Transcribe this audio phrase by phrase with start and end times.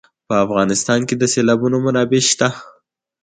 [0.27, 2.49] په افغانستان کې د سیلابونه منابع شته.